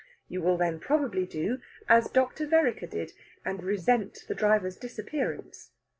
You 0.27 0.41
will 0.41 0.57
then 0.57 0.79
probably 0.79 1.27
do 1.27 1.59
as 1.87 2.09
Dr. 2.09 2.47
Vereker 2.47 2.87
did, 2.89 3.11
and 3.45 3.61
resent 3.61 4.25
the 4.27 4.33
driver's 4.33 4.75
disappearance. 4.77 5.73